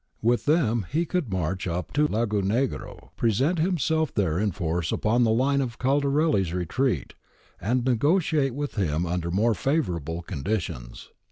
[0.23, 5.35] With them he could march up to Lagonegro, present himself there in force upon th<e
[5.37, 7.13] line of Caldarelli's retreat,
[7.61, 11.11] and negotiate with him under more favourable conditions.